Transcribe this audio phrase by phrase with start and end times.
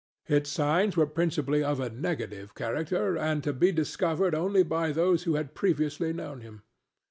[0.25, 5.25] Its signs were principally of a negative character, and to be discovered only by those
[5.25, 6.63] who had previously known him.